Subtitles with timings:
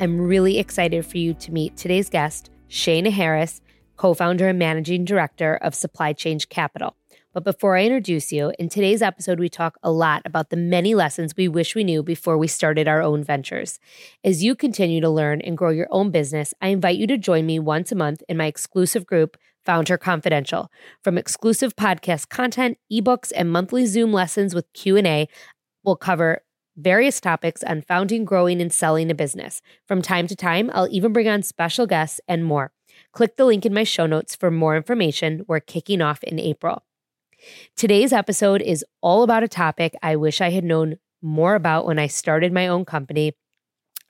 [0.00, 3.60] I'm really excited for you to meet today's guest, Shana Harris,
[3.98, 6.96] co founder and managing director of Supply Change Capital.
[7.34, 10.94] But before I introduce you, in today's episode, we talk a lot about the many
[10.94, 13.78] lessons we wish we knew before we started our own ventures.
[14.24, 17.44] As you continue to learn and grow your own business, I invite you to join
[17.44, 20.70] me once a month in my exclusive group, Founder Confidential.
[21.04, 25.28] From exclusive podcast content, ebooks, and monthly Zoom lessons with Q&A,
[25.84, 26.40] we'll cover
[26.82, 29.62] various topics on founding, growing, and selling a business.
[29.86, 32.72] From time to time, I'll even bring on special guests and more.
[33.12, 35.44] Click the link in my show notes for more information.
[35.46, 36.84] We're kicking off in April.
[37.76, 41.98] Today's episode is all about a topic I wish I had known more about when
[41.98, 43.34] I started my own company,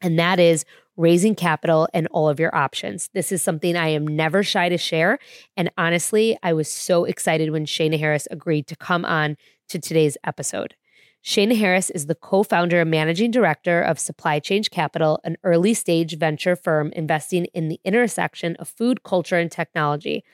[0.01, 0.65] and that is
[0.97, 3.09] raising capital and all of your options.
[3.15, 5.19] This is something I am never shy to share.
[5.57, 9.37] And honestly, I was so excited when Shana Harris agreed to come on
[9.71, 10.75] to today's episode.
[11.23, 15.75] Shana Harris is the co founder and managing director of Supply Change Capital, an early
[15.75, 20.25] stage venture firm investing in the intersection of food, culture, and technology.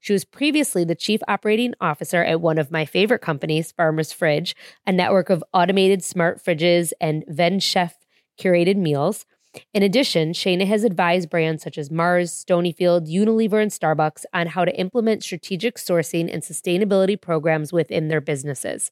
[0.00, 4.56] She was previously the chief operating officer at one of my favorite companies, Farmer's Fridge,
[4.86, 7.98] a network of automated smart fridges and Venn chef
[8.38, 9.26] curated meals.
[9.74, 14.64] In addition, Shana has advised brands such as Mars, Stonyfield, Unilever, and Starbucks on how
[14.64, 18.90] to implement strategic sourcing and sustainability programs within their businesses.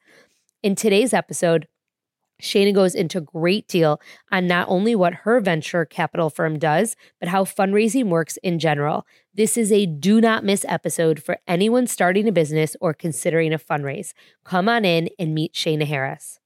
[0.60, 1.68] In today's episode,
[2.42, 4.00] Shana goes into great deal
[4.32, 9.06] on not only what her venture capital firm does, but how fundraising works in general.
[9.32, 13.58] This is a do not miss episode for anyone starting a business or considering a
[13.58, 14.14] fundraise.
[14.44, 16.40] Come on in and meet Shana Harris.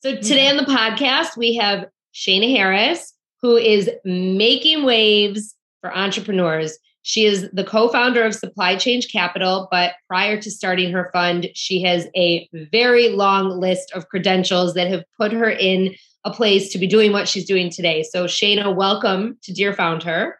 [0.00, 6.78] So today on the podcast, we have Shana Harris, who is making waves for entrepreneurs.
[7.06, 11.48] She is the co founder of Supply Change Capital, but prior to starting her fund,
[11.54, 16.72] she has a very long list of credentials that have put her in a place
[16.72, 18.02] to be doing what she's doing today.
[18.02, 20.36] So, Shana, welcome to Dear Founder.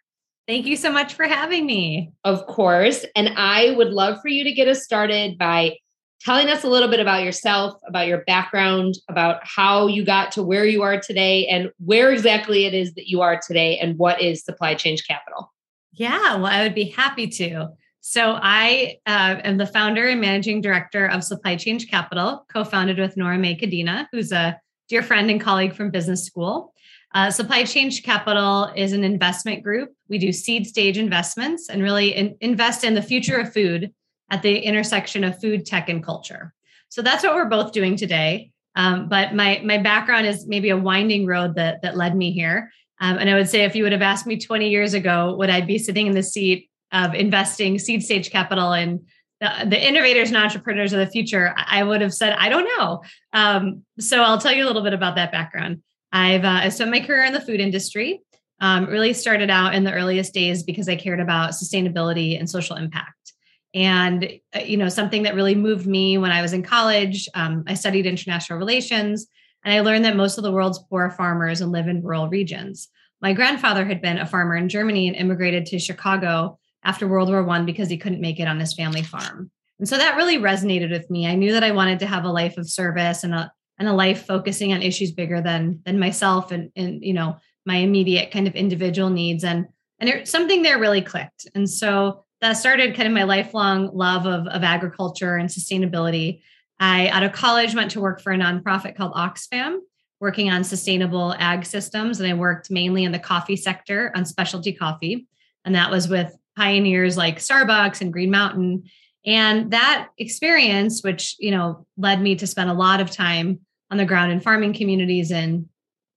[0.49, 2.10] Thank you so much for having me.
[2.25, 3.06] Of course.
[3.15, 5.76] And I would love for you to get us started by
[6.21, 10.43] telling us a little bit about yourself, about your background, about how you got to
[10.43, 14.21] where you are today, and where exactly it is that you are today, and what
[14.21, 15.53] is Supply Change Capital.
[15.96, 17.68] Yeah, well, I would be happy to.
[18.00, 22.98] So, I uh, am the founder and managing director of Supply Change Capital, co founded
[22.98, 26.72] with Noramay Cadena, who's a dear friend and colleague from business school.
[27.14, 29.92] Uh, Supply Change Capital is an investment group.
[30.08, 33.92] We do seed stage investments and really in, invest in the future of food
[34.30, 36.52] at the intersection of food, tech, and culture.
[36.88, 38.52] So that's what we're both doing today.
[38.74, 42.70] Um, but my my background is maybe a winding road that that led me here.
[43.00, 45.50] Um, and I would say if you would have asked me 20 years ago, would
[45.50, 49.06] I be sitting in the seat of investing seed stage capital in
[49.40, 53.02] the, the innovators and entrepreneurs of the future, I would have said, I don't know.
[53.32, 55.82] Um, so I'll tell you a little bit about that background.
[56.12, 58.20] I've uh, I spent my career in the food industry.
[58.58, 62.76] Um, really started out in the earliest days because I cared about sustainability and social
[62.76, 63.34] impact.
[63.74, 67.28] And uh, you know something that really moved me when I was in college.
[67.34, 69.26] Um, I studied international relations,
[69.66, 72.88] and I learned that most of the world's poor farmers live in rural regions.
[73.21, 77.43] My grandfather had been a farmer in Germany and immigrated to Chicago after World War
[77.43, 79.50] One because he couldn't make it on his family farm.
[79.81, 81.26] And so that really resonated with me.
[81.26, 83.93] I knew that I wanted to have a life of service and a and a
[83.93, 87.37] life focusing on issues bigger than than myself and and you know
[87.67, 89.67] my immediate kind of individual needs and
[89.99, 91.49] and there, something there really clicked.
[91.56, 96.43] And so that started kind of my lifelong love of, of agriculture and sustainability.
[96.78, 99.78] I, out of college, went to work for a nonprofit called Oxfam,
[100.20, 102.20] working on sustainable ag systems.
[102.20, 105.26] And I worked mainly in the coffee sector on specialty coffee.
[105.64, 108.84] And that was with pioneers like Starbucks and Green Mountain.
[109.25, 113.99] And that experience, which, you know, led me to spend a lot of time on
[113.99, 115.69] the ground in farming communities in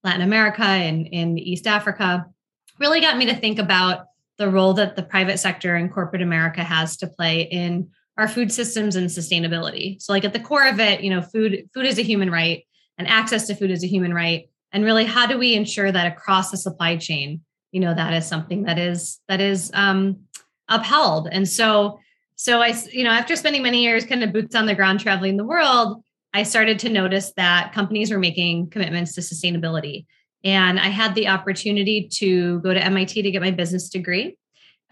[0.04, 2.26] Latin America and in East Africa,
[2.78, 4.06] really got me to think about
[4.38, 7.90] the role that the private sector and corporate America has to play in
[8.20, 10.00] our food systems and sustainability.
[10.00, 12.66] So like at the core of it, you know, food food is a human right
[12.98, 14.50] and access to food is a human right.
[14.72, 17.40] And really how do we ensure that across the supply chain,
[17.72, 20.18] you know, that is something that is that is um
[20.68, 21.28] upheld.
[21.32, 21.98] And so
[22.36, 25.38] so I you know, after spending many years kind of boots on the ground traveling
[25.38, 30.04] the world, I started to notice that companies were making commitments to sustainability.
[30.44, 34.36] And I had the opportunity to go to MIT to get my business degree.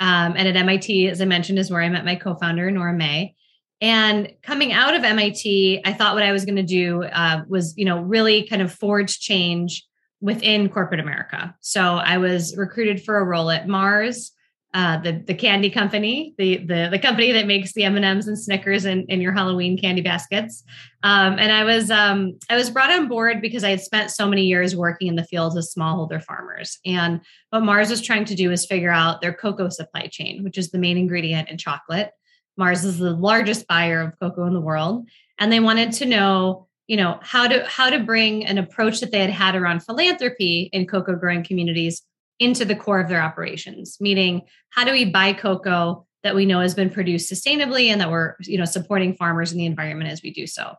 [0.00, 3.34] Um, and at MIT, as I mentioned, is where I met my co founder, Noramay.
[3.80, 7.74] And coming out of MIT, I thought what I was going to do uh, was,
[7.76, 9.86] you know, really kind of forge change
[10.20, 11.54] within corporate America.
[11.60, 14.32] So I was recruited for a role at Mars,
[14.74, 18.28] uh, the the candy company, the the the company that makes the M and M's
[18.28, 20.62] and Snickers in, in your Halloween candy baskets.
[21.02, 24.28] Um, and I was um, I was brought on board because I had spent so
[24.28, 26.78] many years working in the fields of smallholder farmers.
[26.84, 30.58] And what Mars was trying to do is figure out their cocoa supply chain, which
[30.58, 32.10] is the main ingredient in chocolate.
[32.58, 36.68] Mars is the largest buyer of cocoa in the world, and they wanted to know
[36.88, 40.68] you know how to how to bring an approach that they had had around philanthropy
[40.74, 42.02] in cocoa growing communities
[42.38, 46.60] into the core of their operations meaning how do we buy cocoa that we know
[46.60, 50.22] has been produced sustainably and that we're you know supporting farmers and the environment as
[50.22, 50.74] we do so.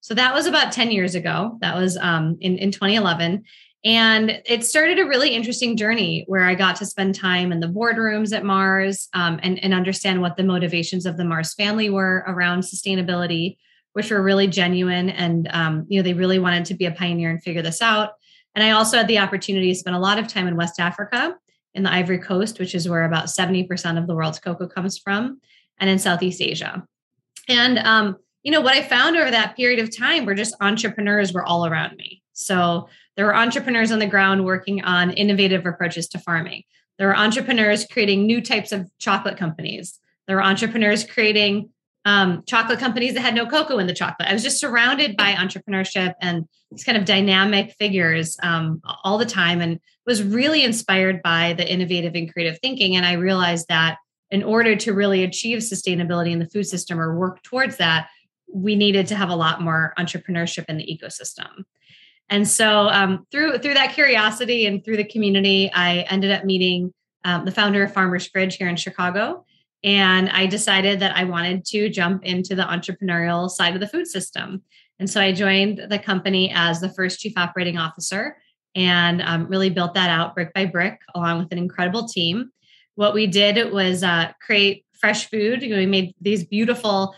[0.00, 1.58] So that was about 10 years ago.
[1.60, 3.44] That was um, in, in 2011
[3.84, 7.66] and it started a really interesting journey where i got to spend time in the
[7.66, 12.22] boardrooms at mars um, and, and understand what the motivations of the mars family were
[12.28, 13.56] around sustainability
[13.94, 17.28] which were really genuine and um, you know they really wanted to be a pioneer
[17.28, 18.10] and figure this out
[18.54, 21.36] and I also had the opportunity to spend a lot of time in West Africa,
[21.74, 25.40] in the Ivory Coast, which is where about 70% of the world's cocoa comes from,
[25.78, 26.86] and in Southeast Asia.
[27.48, 31.32] And, um, you know, what I found over that period of time were just entrepreneurs
[31.32, 32.22] were all around me.
[32.32, 36.64] So there were entrepreneurs on the ground working on innovative approaches to farming.
[36.98, 39.98] There were entrepreneurs creating new types of chocolate companies.
[40.26, 41.70] There were entrepreneurs creating
[42.04, 44.28] um, chocolate companies that had no cocoa in the chocolate.
[44.28, 49.26] I was just surrounded by entrepreneurship and these kind of dynamic figures um, all the
[49.26, 52.96] time and was really inspired by the innovative and creative thinking.
[52.96, 53.98] And I realized that
[54.30, 58.08] in order to really achieve sustainability in the food system or work towards that,
[58.52, 61.64] we needed to have a lot more entrepreneurship in the ecosystem.
[62.28, 66.92] And so um, through through that curiosity and through the community, I ended up meeting
[67.24, 69.44] um, the founder of Farmers Fridge here in Chicago
[69.84, 74.06] and I decided that I wanted to jump into the entrepreneurial side of the food
[74.06, 74.62] system.
[74.98, 78.36] And so I joined the company as the first chief operating officer
[78.74, 82.50] and um, really built that out brick by brick along with an incredible team.
[82.94, 85.62] What we did was uh, create fresh food.
[85.62, 87.14] We made these beautiful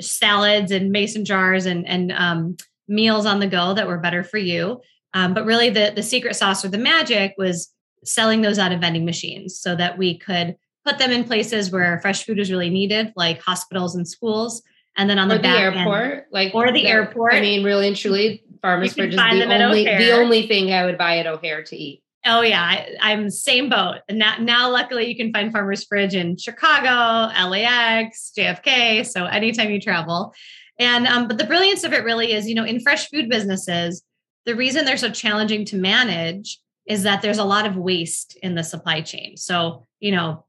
[0.00, 2.56] salads and mason jars and, and um,
[2.88, 4.80] meals on the go that were better for you.
[5.14, 7.72] Um, but really, the, the secret sauce or the magic was
[8.04, 10.56] selling those out of vending machines so that we could
[10.88, 14.62] put them in places where fresh food is really needed, like hospitals and schools.
[14.96, 17.34] And then on or the, the airport, end, like or the, the, airport.
[17.34, 20.98] I mean, really and truly, farmers fridge is the only the only thing I would
[20.98, 22.02] buy at O'Hare to eat.
[22.26, 23.98] Oh yeah, I, am same boat.
[24.08, 29.06] And now, now, luckily, you can find Farmers Fridge in Chicago, LAX, JFK.
[29.06, 30.34] So anytime you travel,
[30.80, 34.02] and um, but the brilliance of it really is, you know, in fresh food businesses,
[34.46, 38.56] the reason they're so challenging to manage is that there's a lot of waste in
[38.56, 39.36] the supply chain.
[39.36, 40.44] So you know,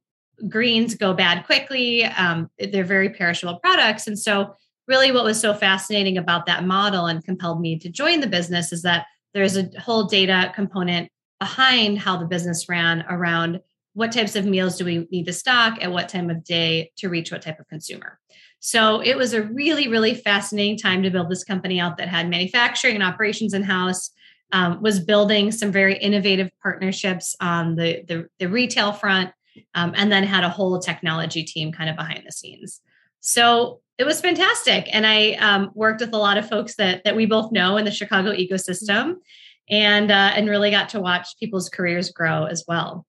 [0.48, 2.04] greens go bad quickly.
[2.06, 4.08] Um, they're very perishable products.
[4.08, 4.56] And so,
[4.88, 8.72] really, what was so fascinating about that model and compelled me to join the business
[8.72, 13.62] is that there's a whole data component behind how the business ran around
[13.94, 17.10] what types of meals do we need to stock at what time of day to
[17.10, 18.20] reach what type of consumer.
[18.60, 22.30] So it was a really, really fascinating time to build this company out that had
[22.30, 24.12] manufacturing and operations in house,
[24.52, 29.32] um, was building some very innovative partnerships on the, the, the retail front,
[29.76, 32.82] um, and then had a whole technology team kind of behind the scenes.
[33.20, 37.16] So it was fantastic, and I um, worked with a lot of folks that that
[37.16, 39.16] we both know in the Chicago ecosystem,
[39.70, 43.06] and uh, and really got to watch people's careers grow as well.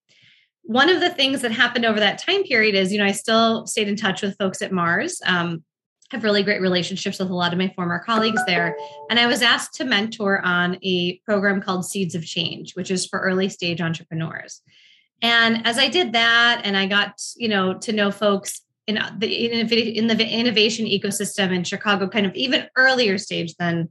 [0.63, 3.67] One of the things that happened over that time period is, you know, I still
[3.67, 5.21] stayed in touch with folks at Mars.
[5.25, 5.65] Um,
[6.11, 8.77] have really great relationships with a lot of my former colleagues there.
[9.11, 13.07] And I was asked to mentor on a program called Seeds of Change, which is
[13.07, 14.61] for early stage entrepreneurs.
[15.23, 19.27] And as I did that, and I got you know to know folks in the
[19.27, 23.89] in the innovation ecosystem in Chicago, kind of even earlier stage than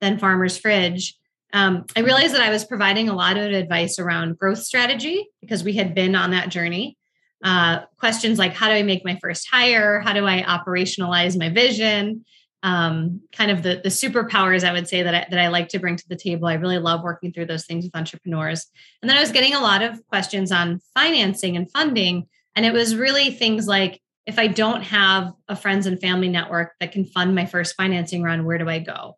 [0.00, 1.16] than Farmers Fridge.
[1.54, 5.62] Um, I realized that I was providing a lot of advice around growth strategy because
[5.62, 6.96] we had been on that journey.
[7.44, 10.00] Uh, questions like how do I make my first hire?
[10.00, 12.24] How do I operationalize my vision?
[12.62, 15.78] Um, kind of the the superpowers I would say that I, that I like to
[15.78, 16.46] bring to the table.
[16.46, 18.66] I really love working through those things with entrepreneurs.
[19.00, 22.72] And then I was getting a lot of questions on financing and funding And it
[22.72, 27.04] was really things like if I don't have a friends and family network that can
[27.04, 29.16] fund my first financing run, where do I go?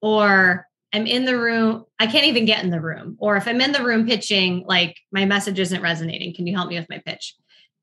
[0.00, 3.16] Or I'm in the room, I can't even get in the room.
[3.18, 6.68] Or if I'm in the room pitching, like my message isn't resonating, can you help
[6.68, 7.36] me with my pitch?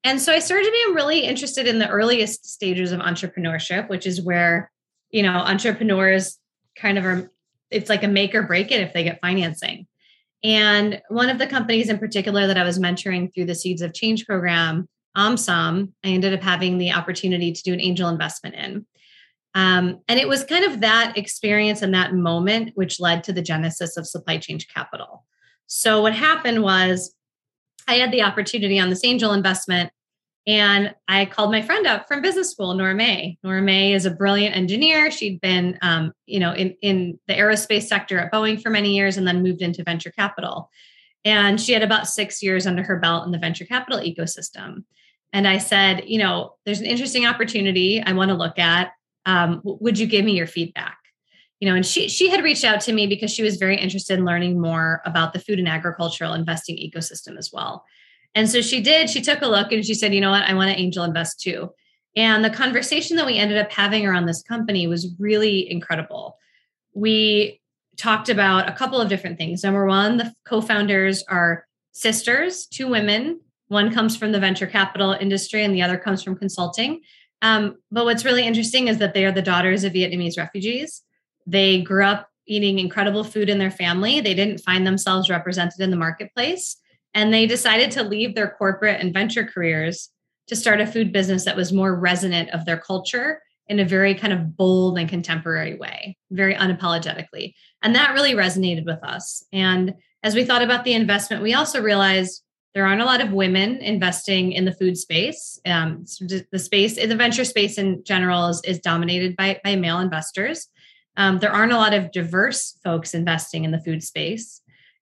[0.04, 4.22] And so I started being really interested in the earliest stages of entrepreneurship, which is
[4.22, 4.72] where,
[5.12, 6.38] you know, entrepreneurs
[6.76, 7.32] kind of are,
[7.72, 9.88] it's like a make or break it if they get financing.
[10.44, 13.94] And one of the companies in particular that I was mentoring through the Seeds of
[13.94, 14.88] Change program,
[15.18, 18.86] OMSOM, I ended up having the opportunity to do an angel investment in.
[19.56, 23.42] Um, and it was kind of that experience and that moment which led to the
[23.42, 25.26] genesis of Supply Change Capital.
[25.66, 27.14] So, what happened was
[27.88, 29.92] I had the opportunity on this angel investment,
[30.50, 33.38] and I called my friend up from business school, Noramay.
[33.44, 35.12] Nora May is a brilliant engineer.
[35.12, 39.16] She'd been, um, you know, in, in the aerospace sector at Boeing for many years
[39.16, 40.72] and then moved into venture capital.
[41.24, 44.86] And she had about six years under her belt in the venture capital ecosystem.
[45.34, 48.94] And I said, you know, there's an interesting opportunity I want to look at
[49.28, 50.98] um, would you give me your feedback
[51.60, 54.18] you know and she she had reached out to me because she was very interested
[54.18, 57.84] in learning more about the food and agricultural investing ecosystem as well
[58.36, 60.54] and so she did she took a look and she said you know what i
[60.54, 61.70] want to angel invest too
[62.16, 66.38] and the conversation that we ended up having around this company was really incredible
[66.94, 67.62] we
[67.98, 73.40] talked about a couple of different things number one the co-founders are sisters two women
[73.68, 77.02] one comes from the venture capital industry and the other comes from consulting
[77.42, 81.04] um, but what's really interesting is that they are the daughters of Vietnamese refugees.
[81.48, 84.20] They grew up eating incredible food in their family.
[84.22, 86.78] They didn't find themselves represented in the marketplace.
[87.14, 90.10] And they decided to leave their corporate and venture careers
[90.48, 94.16] to start a food business that was more resonant of their culture in a very
[94.16, 97.54] kind of bold and contemporary way, very unapologetically.
[97.84, 99.46] And that really resonated with us.
[99.54, 102.42] And as we thought about the investment, we also realized
[102.74, 105.60] there aren't a lot of women investing in the food space.
[105.66, 106.06] Um,
[106.52, 110.68] the space, the venture space in general, is, is dominated by, by male investors.
[111.18, 114.62] Um, there aren't a lot of diverse folks investing in the food space.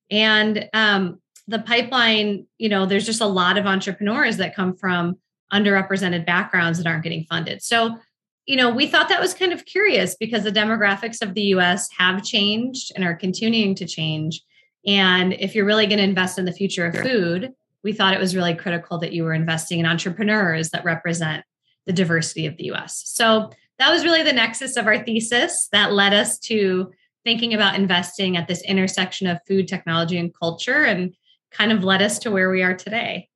[0.09, 5.17] And um, the pipeline, you know, there's just a lot of entrepreneurs that come from
[5.53, 7.61] underrepresented backgrounds that aren't getting funded.
[7.61, 7.97] So,
[8.45, 11.89] you know, we thought that was kind of curious because the demographics of the US
[11.97, 14.41] have changed and are continuing to change.
[14.85, 18.19] And if you're really going to invest in the future of food, we thought it
[18.19, 21.45] was really critical that you were investing in entrepreneurs that represent
[21.85, 23.03] the diversity of the US.
[23.05, 26.91] So that was really the nexus of our thesis that led us to
[27.23, 31.13] thinking about investing at this intersection of food, technology, and culture, and
[31.57, 33.29] kind of led us to where we are today.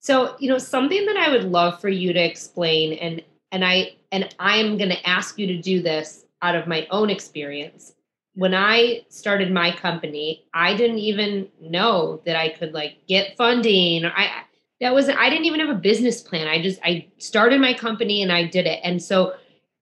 [0.00, 3.96] So, you know, something that I would love for you to explain, and and I
[4.10, 7.94] and I'm going to ask you to do this out of my own experience,
[8.34, 14.04] when I started my company, I didn't even know that I could like get funding.
[14.06, 14.44] I
[14.80, 16.46] that was I didn't even have a business plan.
[16.46, 18.80] I just I started my company and I did it.
[18.84, 19.34] And so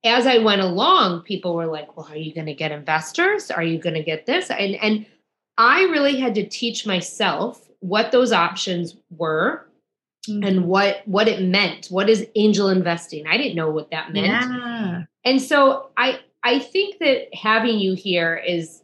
[0.05, 3.50] as I went along, people were like, "Well, are you going to get investors?
[3.50, 5.05] Are you going to get this?" And and
[5.59, 9.67] I really had to teach myself what those options were
[10.29, 10.43] mm-hmm.
[10.43, 11.87] and what what it meant.
[11.87, 13.27] What is angel investing?
[13.27, 14.27] I didn't know what that meant.
[14.27, 15.03] Yeah.
[15.25, 18.83] And so I I think that having you here is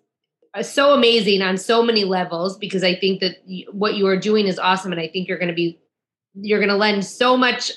[0.55, 3.37] uh, so amazing on so many levels because I think that
[3.71, 5.79] what you are doing is awesome, and I think you're going to be
[6.35, 7.73] you're going to lend so much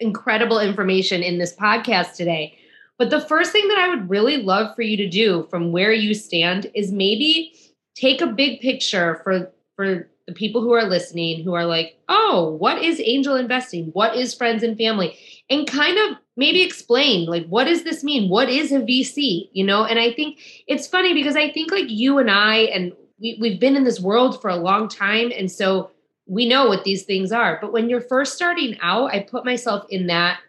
[0.00, 2.56] incredible information in this podcast today.
[2.98, 5.92] But the first thing that I would really love for you to do from where
[5.92, 7.52] you stand is maybe
[7.96, 12.56] take a big picture for for the people who are listening who are like, oh,
[12.58, 13.86] what is angel investing?
[13.92, 15.16] What is friends and family?
[15.48, 18.28] And kind of maybe explain, like, what does this mean?
[18.28, 19.48] What is a VC?
[19.52, 22.92] You know, and I think it's funny because I think like you and I, and
[23.20, 25.30] we, we've been in this world for a long time.
[25.36, 25.90] And so
[26.26, 27.58] we know what these things are.
[27.60, 30.40] But when you're first starting out, I put myself in that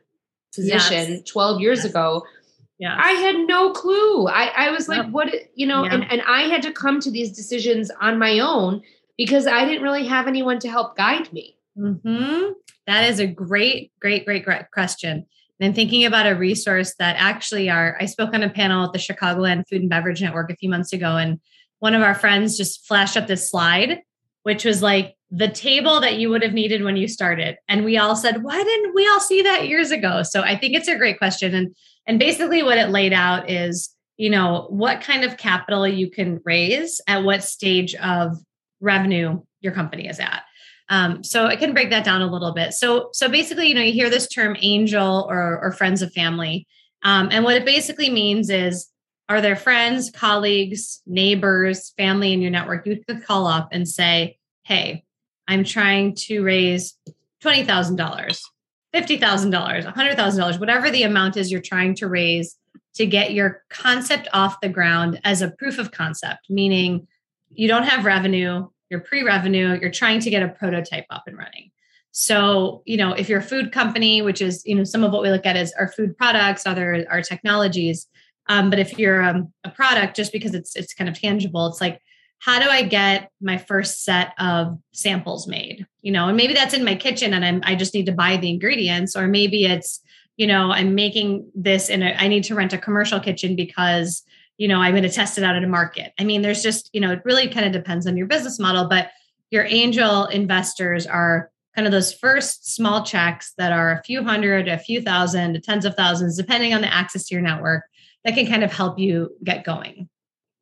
[0.56, 1.24] position yes.
[1.24, 1.92] 12 years yes.
[1.92, 2.26] ago.
[2.80, 2.96] Yeah.
[3.00, 4.28] I had no clue.
[4.28, 5.12] I, I was like, yep.
[5.12, 5.96] what, you know, yeah.
[5.96, 8.82] and, and I had to come to these decisions on my own
[9.18, 11.58] because I didn't really have anyone to help guide me.
[11.78, 12.52] Mm-hmm.
[12.86, 15.26] That is a great, great, great, great question.
[15.60, 18.94] And I'm thinking about a resource that actually are I spoke on a panel at
[18.94, 21.40] the Chicagoland Food and Beverage Network a few months ago, and
[21.80, 24.02] one of our friends just flashed up this slide,
[24.44, 27.58] which was like the table that you would have needed when you started.
[27.68, 30.24] And we all said, why didn't we all see that years ago?
[30.24, 31.54] So I think it's a great question.
[31.54, 31.76] And
[32.08, 36.40] and basically what it laid out is, you know, what kind of capital you can
[36.46, 38.38] raise at what stage of
[38.80, 40.44] revenue your company is at.
[40.90, 42.74] Um, so I can break that down a little bit.
[42.74, 46.66] So, so basically, you know, you hear this term angel or, or friends of family.
[47.04, 48.88] Um, and what it basically means is,
[49.30, 54.38] are there friends, colleagues, neighbors, family in your network you could call up and say,
[54.64, 55.04] Hey,
[55.50, 56.94] I'm trying to raise
[57.44, 58.42] $20,000,
[58.98, 62.58] $50,000, $100,000, whatever the amount is you're trying to raise
[62.96, 67.08] to get your concept off the ground as a proof of concept, meaning
[67.52, 71.38] you don't have revenue, you're pre revenue, you're trying to get a prototype up and
[71.38, 71.70] running.
[72.12, 75.22] So, you know, if you're a food company, which is, you know, some of what
[75.22, 78.08] we look at is our food products, other our technologies.
[78.50, 81.82] Um, but if you're um, a product, just because it's it's kind of tangible, it's
[81.82, 82.02] like,
[82.40, 85.86] how do I get my first set of samples made?
[86.02, 88.38] You know, and maybe that's in my kitchen, and I'm I just need to buy
[88.38, 90.02] the ingredients, or maybe it's,
[90.38, 94.24] you know, I'm making this and I need to rent a commercial kitchen because
[94.58, 96.14] you know, I'm going to test it out at a market.
[96.20, 98.88] I mean, there's just, you know, it really kind of depends on your business model,
[98.88, 99.12] but
[99.52, 104.68] your angel investors are kind of those first small checks that are a few hundred,
[104.68, 107.84] a few thousand, tens of thousands, depending on the access to your network
[108.26, 110.10] that can kind of help you get going.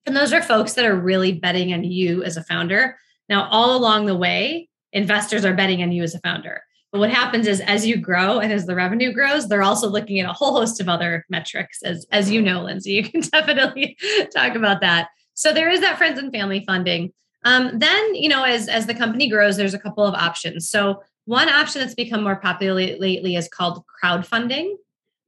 [0.05, 2.97] And those are folks that are really betting on you as a founder.
[3.29, 6.61] Now, all along the way, investors are betting on you as a founder.
[6.91, 10.19] But what happens is as you grow and as the revenue grows, they're also looking
[10.19, 12.93] at a whole host of other metrics, as, as you know, Lindsay.
[12.93, 13.97] You can definitely
[14.33, 15.09] talk about that.
[15.33, 17.11] So there is that friends and family funding.
[17.43, 20.69] Um, then, you know, as, as the company grows, there's a couple of options.
[20.69, 24.75] So one option that's become more popular lately is called crowdfunding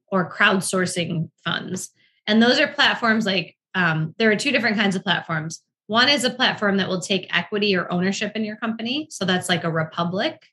[0.10, 1.90] or crowdsourcing funds.
[2.28, 5.62] And those are platforms like um, there are two different kinds of platforms.
[5.86, 9.08] One is a platform that will take equity or ownership in your company.
[9.12, 10.48] So that's like a Republic.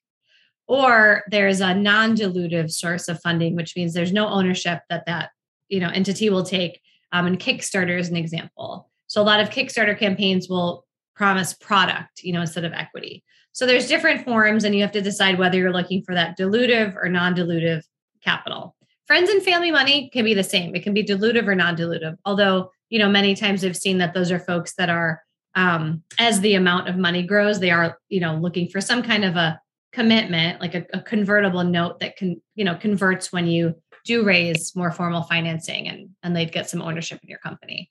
[0.69, 5.31] Or there's a non-dilutive source of funding which means there's no ownership that that
[5.69, 6.81] you know entity will take.
[7.13, 8.91] Um, and kickstarter is an example.
[9.07, 13.25] So a lot of kickstarter campaigns will promise product you know instead of equity.
[13.53, 16.95] So there's different forms and you have to decide whether you're looking for that dilutive
[16.97, 17.85] or non-dilutive
[18.23, 18.75] capital.
[19.07, 20.75] Friends and family money can be the same.
[20.75, 24.31] It can be dilutive or non-dilutive although you know many times i've seen that those
[24.31, 25.21] are folks that are
[25.57, 29.25] um, as the amount of money grows they are you know looking for some kind
[29.25, 29.61] of a
[29.95, 34.75] commitment, like a, a convertible note that can, you know, converts when you do raise
[34.77, 37.91] more formal financing and, and they'd get some ownership in your company.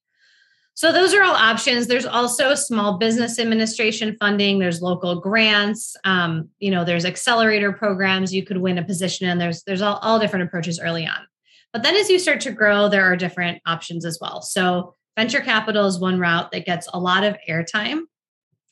[0.75, 1.87] So those are all options.
[1.87, 4.59] There's also small business administration funding.
[4.59, 5.95] There's local grants.
[6.03, 9.37] Um, you know, there's accelerator programs you could win a position in.
[9.37, 11.27] There's there's all, all different approaches early on.
[11.73, 14.41] But then as you start to grow, there are different options as well.
[14.41, 18.01] So venture capital is one route that gets a lot of airtime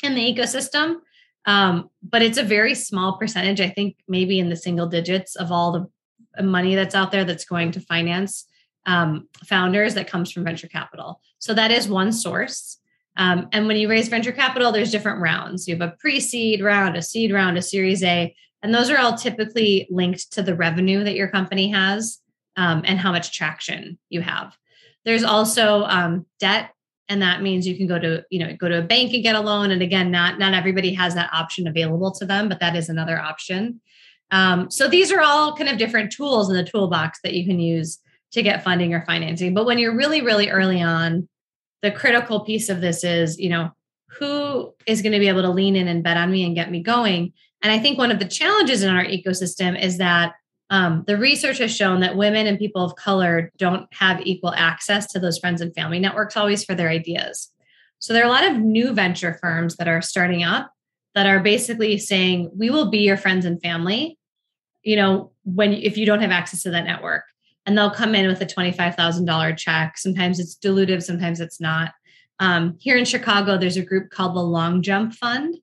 [0.04, 0.98] in the ecosystem.
[1.46, 5.52] Um, but it's a very small percentage, I think maybe in the single digits of
[5.52, 8.46] all the money that's out there that's going to finance
[8.86, 11.20] um, founders that comes from venture capital.
[11.40, 12.78] So that is one source.
[13.18, 15.68] Um, and when you raise venture capital, there's different rounds.
[15.68, 18.98] You have a pre seed round, a seed round, a series A, and those are
[18.98, 22.20] all typically linked to the revenue that your company has
[22.56, 24.56] um, and how much traction you have.
[25.06, 26.72] There's also um, debt
[27.12, 29.36] and that means you can go to you know go to a bank and get
[29.36, 32.76] a loan and again not not everybody has that option available to them but that
[32.76, 33.82] is another option.
[34.32, 37.60] Um, so these are all kind of different tools in the toolbox that you can
[37.60, 38.00] use
[38.32, 39.54] to get funding or financing.
[39.54, 41.28] But when you're really really early on
[41.82, 43.72] the critical piece of this is you know
[44.18, 46.72] who is going to be able to lean in and bet on me and get
[46.72, 47.34] me going?
[47.62, 50.34] And i think one of the challenges in our ecosystem is that
[50.72, 55.06] um, the research has shown that women and people of color don't have equal access
[55.12, 57.50] to those friends and family networks always for their ideas.
[58.00, 60.72] So there are a lot of new venture firms that are starting up
[61.14, 64.18] that are basically saying, we will be your friends and family,
[64.82, 67.24] you know, when if you don't have access to that network.
[67.66, 69.98] And they'll come in with a $25,000 check.
[69.98, 71.92] Sometimes it's dilutive, sometimes it's not.
[72.40, 75.58] Um, here in Chicago, there's a group called the Long Jump Fund,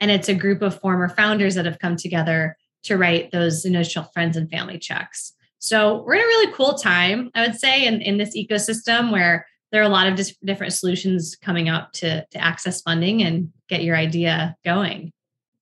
[0.00, 4.04] and it's a group of former founders that have come together to write those initial
[4.14, 5.32] friends and family checks.
[5.58, 9.46] So we're in a really cool time, I would say, in, in this ecosystem where
[9.72, 13.50] there are a lot of dis- different solutions coming up to, to access funding and
[13.68, 15.10] get your idea going.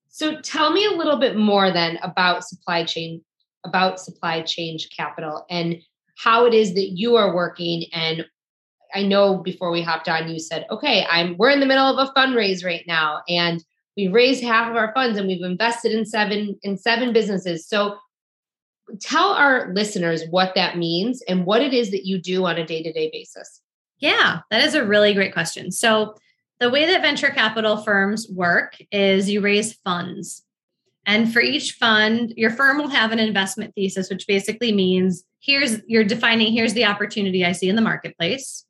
[0.08, 3.22] So tell me a little bit more then about supply chain,
[3.64, 5.76] about supply chain capital and
[6.18, 7.85] how it is that you are working.
[7.92, 8.26] And
[8.94, 12.08] I know before we hopped on, you said, okay, I'm we're in the middle of
[12.08, 13.22] a fundraise right now.
[13.28, 13.64] And
[13.96, 17.66] we've raised half of our funds and we've invested in seven in seven businesses.
[17.66, 17.96] So
[19.00, 22.66] tell our listeners what that means and what it is that you do on a
[22.66, 23.61] day-to-day basis.
[23.98, 25.70] Yeah that is a really great question.
[25.70, 26.14] So
[26.61, 30.44] the way that venture capital firms work is you raise funds.
[31.05, 35.81] And for each fund your firm will have an investment thesis which basically means here's
[35.87, 38.64] you're defining here's the opportunity i see in the marketplace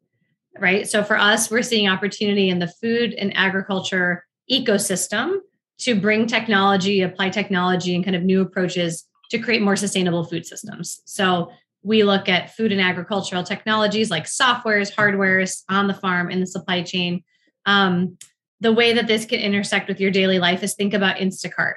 [0.58, 0.88] right?
[0.88, 5.38] So for us we're seeing opportunity in the food and agriculture ecosystem
[5.78, 10.46] to bring technology, apply technology, and kind of new approaches to create more sustainable food
[10.46, 11.00] systems.
[11.06, 11.50] So
[11.82, 16.46] we look at food and agricultural technologies like softwares, hardwares on the farm in the
[16.46, 17.24] supply chain.
[17.66, 18.18] Um,
[18.60, 21.74] the way that this can intersect with your daily life is think about Instacart.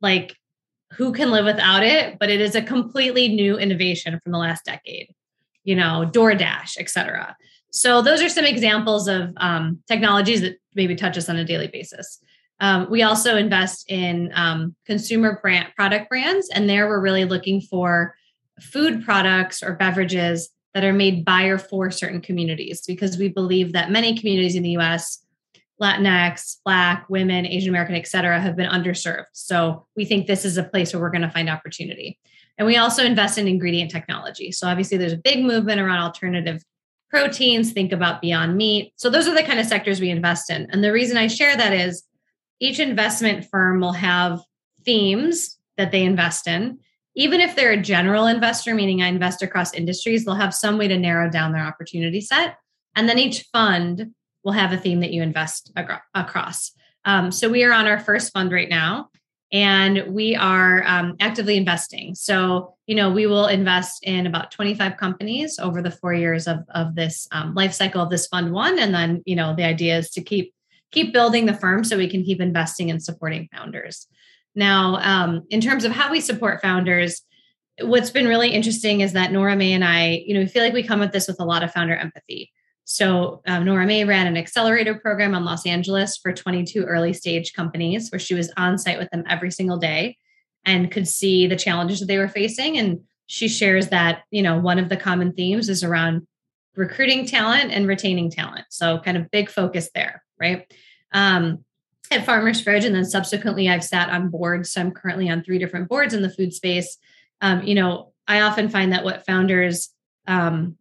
[0.00, 0.36] Like,
[0.92, 4.64] who can live without it, but it is a completely new innovation from the last
[4.64, 5.08] decade.
[5.64, 7.36] You know, DoorDash, et cetera.
[7.74, 11.66] So those are some examples of um, technologies that maybe touch us on a daily
[11.66, 12.20] basis.
[12.60, 17.60] Um, we also invest in um, consumer brand product brands, and there we're really looking
[17.60, 18.14] for
[18.60, 23.72] food products or beverages that are made by or for certain communities because we believe
[23.72, 25.24] that many communities in the US,
[25.82, 29.26] Latinx, Black, women, Asian American, et cetera, have been underserved.
[29.32, 32.20] So we think this is a place where we're going to find opportunity.
[32.56, 34.52] And we also invest in ingredient technology.
[34.52, 36.62] So obviously, there's a big movement around alternative
[37.14, 38.92] proteins, think about beyond meat.
[38.96, 40.66] So those are the kind of sectors we invest in.
[40.70, 42.02] And the reason I share that is
[42.60, 44.40] each investment firm will have
[44.84, 46.78] themes that they invest in
[47.16, 50.88] even if they're a general investor, meaning I invest across industries, they'll have some way
[50.88, 52.56] to narrow down their opportunity set.
[52.96, 56.72] And then each fund will have a theme that you invest across.
[57.04, 59.10] Um, so we are on our first fund right now,
[59.54, 62.16] and we are um, actively investing.
[62.16, 66.58] So, you know, we will invest in about 25 companies over the four years of,
[66.74, 68.80] of this um, life cycle of this fund one.
[68.80, 70.52] And then, you know, the idea is to keep
[70.90, 74.08] keep building the firm so we can keep investing and supporting founders.
[74.56, 77.22] Now, um, in terms of how we support founders,
[77.80, 80.84] what's been really interesting is that Noramay and I, you know, we feel like we
[80.84, 82.50] come at this with a lot of founder empathy.
[82.84, 88.10] So um, Noramay ran an accelerator program in Los Angeles for 22 early stage companies
[88.10, 90.18] where she was on site with them every single day
[90.66, 92.78] and could see the challenges that they were facing.
[92.78, 96.26] And she shares that, you know, one of the common themes is around
[96.76, 98.66] recruiting talent and retaining talent.
[98.70, 100.70] So kind of big focus there, right?
[101.12, 101.64] Um,
[102.10, 104.70] at Farmers Fridge, and then subsequently I've sat on boards.
[104.72, 106.98] So I'm currently on three different boards in the food space.
[107.40, 109.90] Um, you know, I often find that what founders,
[110.26, 110.76] um,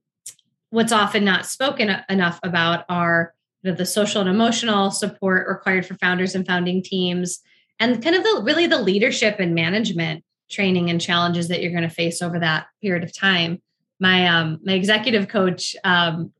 [0.73, 6.33] what's often not spoken enough about are the social and emotional support required for founders
[6.33, 7.41] and founding teams,
[7.79, 11.87] and kind of the really the leadership and management training and challenges that you're going
[11.87, 13.61] to face over that period of time.
[13.99, 16.33] My um, my executive coach, um,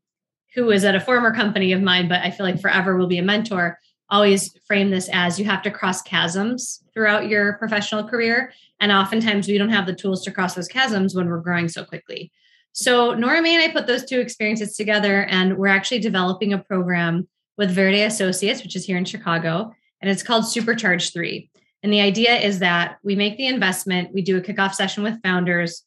[0.56, 3.20] who was at a former company of mine, but I feel like forever will be
[3.20, 3.78] a mentor
[4.10, 8.52] always frame this as you have to cross chasms throughout your professional career.
[8.80, 11.86] And oftentimes we don't have the tools to cross those chasms when we're growing so
[11.86, 12.32] quickly.
[12.74, 17.28] So Noramay and I put those two experiences together, and we're actually developing a program
[17.58, 21.50] with Verde Associates, which is here in Chicago, and it's called Supercharge 3.
[21.84, 25.22] And the idea is that we make the investment, we do a kickoff session with
[25.22, 25.84] founders,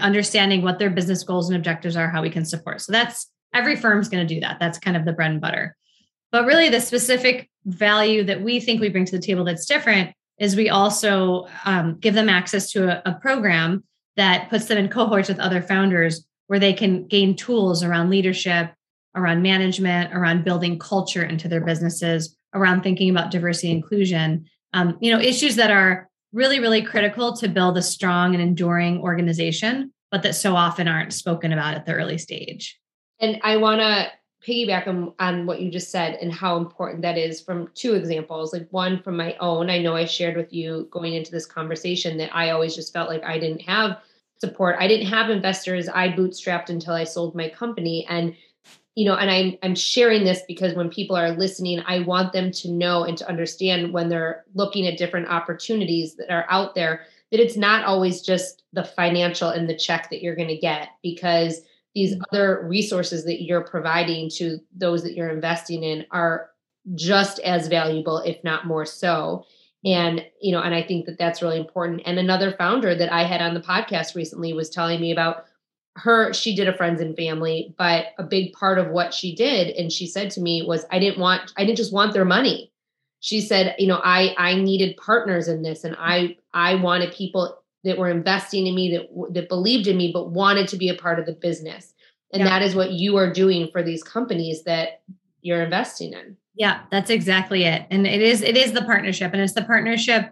[0.00, 2.80] understanding what their business goals and objectives are, how we can support.
[2.80, 4.58] So that's every firm's going to do that.
[4.58, 5.76] That's kind of the bread and butter.
[6.32, 10.14] But really, the specific value that we think we bring to the table that's different
[10.38, 13.84] is we also um, give them access to a, a program
[14.16, 18.72] that puts them in cohorts with other founders where they can gain tools around leadership,
[19.14, 24.44] around management, around building culture into their businesses, around thinking about diversity inclusion.
[24.72, 29.00] Um, you know, issues that are really, really critical to build a strong and enduring
[29.00, 32.78] organization, but that so often aren't spoken about at the early stage.
[33.20, 34.08] And I want to
[34.46, 38.52] piggyback on, on what you just said and how important that is from two examples.
[38.52, 42.18] Like one from my own, I know I shared with you going into this conversation
[42.18, 43.98] that I always just felt like I didn't have
[44.38, 44.76] support.
[44.78, 45.88] I didn't have investors.
[45.88, 48.06] I bootstrapped until I sold my company.
[48.08, 48.36] And
[48.94, 52.52] you know, and I'm I'm sharing this because when people are listening, I want them
[52.52, 57.06] to know and to understand when they're looking at different opportunities that are out there
[57.32, 60.90] that it's not always just the financial and the check that you're going to get
[61.02, 61.62] because
[61.94, 62.22] these mm-hmm.
[62.32, 66.50] other resources that you're providing to those that you're investing in are
[66.94, 69.44] just as valuable if not more so.
[69.86, 72.02] And you know and i think that that's really important.
[72.06, 75.44] And another founder that i had on the podcast recently was telling me about
[75.96, 79.68] her she did a friends and family but a big part of what she did
[79.76, 82.72] and she said to me was i didn't want i didn't just want their money.
[83.20, 87.58] She said you know i i needed partners in this and i i wanted people
[87.84, 90.94] that were investing in me that that believed in me but wanted to be a
[90.94, 91.92] part of the business.
[92.32, 92.48] And yeah.
[92.48, 95.02] that is what you are doing for these companies that
[95.42, 96.36] you're investing in.
[96.56, 97.86] Yeah that's exactly it.
[97.90, 100.30] And it is it is the partnership and it's the partnership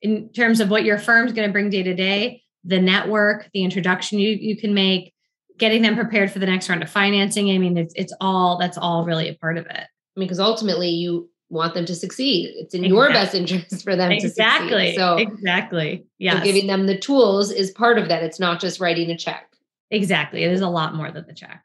[0.00, 3.64] in terms of what your firm's going to bring day to day the network the
[3.64, 5.12] introduction you you can make
[5.58, 7.50] getting them prepared for the next round of financing.
[7.50, 9.76] I mean it's it's all that's all really a part of it.
[9.76, 12.54] I mean because ultimately you want them to succeed.
[12.56, 12.96] It's in exactly.
[12.96, 14.68] your best interest for them exactly.
[14.70, 14.96] to succeed.
[14.96, 16.04] So exactly.
[16.18, 16.38] Yeah.
[16.38, 18.22] So giving them the tools is part of that.
[18.22, 19.48] It's not just writing a check.
[19.90, 20.44] Exactly.
[20.44, 21.62] It is a lot more than the check.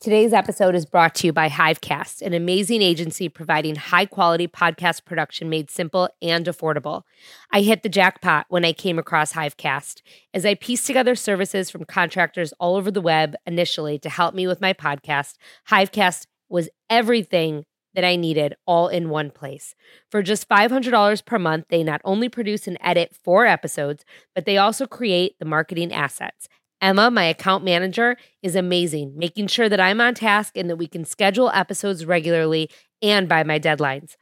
[0.00, 5.04] Today's episode is brought to you by Hivecast, an amazing agency providing high quality podcast
[5.04, 7.02] production made simple and affordable.
[7.52, 10.00] I hit the jackpot when I came across Hivecast
[10.32, 14.46] as I pieced together services from contractors all over the web initially to help me
[14.46, 15.34] with my podcast.
[15.68, 19.74] Hivecast was everything that I needed all in one place.
[20.10, 24.56] For just $500 per month, they not only produce and edit four episodes, but they
[24.56, 26.48] also create the marketing assets.
[26.80, 30.86] Emma, my account manager, is amazing, making sure that I'm on task and that we
[30.86, 32.70] can schedule episodes regularly
[33.02, 34.16] and by my deadlines.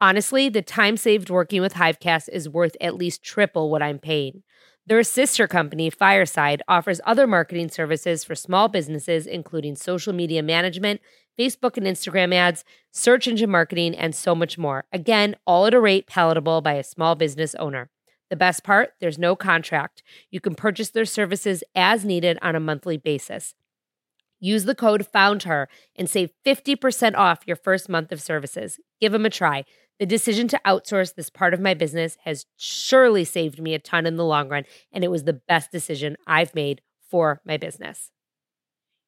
[0.00, 4.42] Honestly, the time saved working with Hivecast is worth at least triple what I'm paying.
[4.86, 11.00] Their sister company, Fireside, offers other marketing services for small businesses, including social media management,
[11.40, 14.84] Facebook and Instagram ads, search engine marketing, and so much more.
[14.92, 17.88] Again, all at a rate palatable by a small business owner.
[18.28, 20.02] The best part there's no contract.
[20.30, 23.54] You can purchase their services as needed on a monthly basis.
[24.38, 28.78] Use the code FOUNDHER and save 50% off your first month of services.
[29.00, 29.64] Give them a try.
[29.98, 34.04] The decision to outsource this part of my business has surely saved me a ton
[34.06, 38.10] in the long run, and it was the best decision I've made for my business.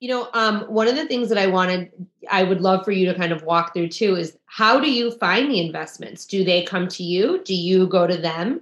[0.03, 1.93] You know, um, one of the things that I wanted,
[2.29, 5.13] I would love for you to kind of walk through too is how do you
[5.13, 6.27] find the investments?
[6.27, 7.41] Do they come to you?
[7.45, 8.61] Do you go to them?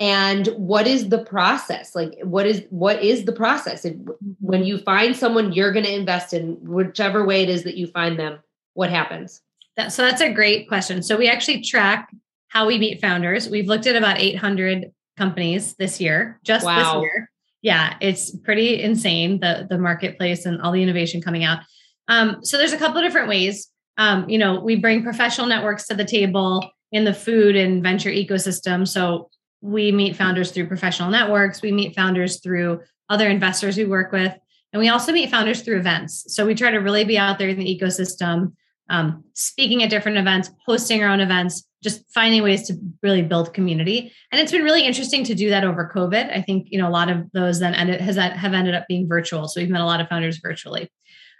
[0.00, 3.94] and what is the process like what is what is the process if,
[4.40, 7.86] when you find someone you're going to invest in whichever way it is that you
[7.86, 8.38] find them
[8.74, 9.42] what happens
[9.76, 12.10] that, so that's a great question so we actually track
[12.48, 17.00] how we meet founders we've looked at about 800 companies this year just wow.
[17.00, 17.30] this year
[17.62, 21.60] yeah it's pretty insane the the marketplace and all the innovation coming out.
[22.08, 23.68] Um, so there's a couple of different ways.
[23.96, 28.10] Um, you know we bring professional networks to the table in the food and venture
[28.10, 28.86] ecosystem.
[28.86, 31.62] So we meet founders through professional networks.
[31.62, 34.34] We meet founders through other investors we work with.
[34.72, 36.24] And we also meet founders through events.
[36.28, 38.52] So we try to really be out there in the ecosystem
[38.90, 43.54] um, speaking at different events hosting our own events just finding ways to really build
[43.54, 46.88] community and it's been really interesting to do that over covid i think you know
[46.88, 49.80] a lot of those then ended has have ended up being virtual so we've met
[49.80, 50.90] a lot of founders virtually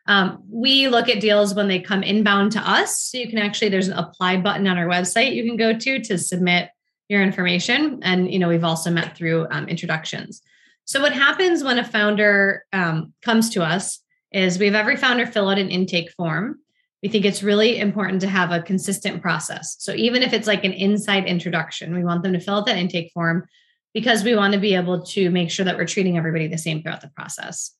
[0.06, 3.68] um, we look at deals when they come inbound to us so you can actually
[3.68, 6.70] there's an apply button on our website you can go to to submit
[7.10, 7.98] your information.
[8.02, 10.40] And, you know, we've also met through um, introductions.
[10.84, 13.98] So what happens when a founder um, comes to us
[14.32, 16.60] is we have every founder fill out an intake form.
[17.02, 19.76] We think it's really important to have a consistent process.
[19.78, 22.76] So even if it's like an inside introduction, we want them to fill out that
[22.76, 23.46] intake form
[23.94, 26.82] because we want to be able to make sure that we're treating everybody the same
[26.82, 27.74] throughout the process.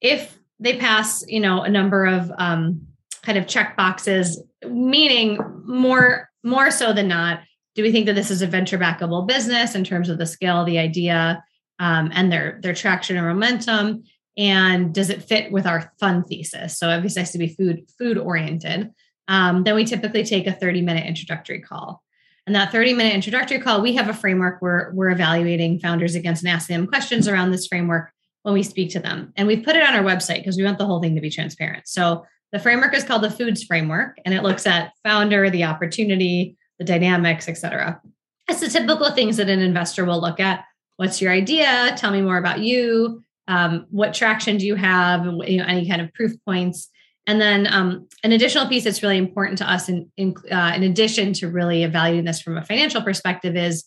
[0.00, 2.86] If they pass, you know, a number of um,
[3.22, 7.40] kind of check boxes, meaning more more so than not,
[7.74, 10.64] do we think that this is a venture backable business in terms of the scale,
[10.64, 11.42] the idea,
[11.78, 14.04] um, and their their traction and momentum?
[14.36, 16.78] And does it fit with our fund thesis?
[16.78, 18.90] So obviously, it has to be food food oriented.
[19.28, 22.02] Um, then we typically take a 30 minute introductory call.
[22.46, 26.42] And that 30 minute introductory call, we have a framework where we're evaluating founders against
[26.42, 28.10] and asking them questions around this framework
[28.42, 29.32] when we speak to them.
[29.36, 31.30] And we've put it on our website because we want the whole thing to be
[31.30, 31.88] transparent.
[31.88, 36.56] So the framework is called the Foods Framework, and it looks at founder, the opportunity,
[36.78, 38.00] the dynamics, et cetera.
[38.48, 40.64] It's the typical things that an investor will look at.
[40.96, 41.94] What's your idea?
[41.96, 43.23] Tell me more about you.
[43.48, 45.24] Um, what traction do you have?
[45.24, 46.90] You know, any kind of proof points.
[47.26, 50.82] And then um, an additional piece that's really important to us, in in, uh, in
[50.82, 53.84] addition to really evaluating this from a financial perspective, is